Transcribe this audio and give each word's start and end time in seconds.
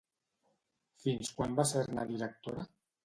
Fins 1.05 1.31
quan 1.41 1.53
va 1.59 1.67
ser-ne 1.73 1.99
la 2.01 2.07
directora? 2.13 2.65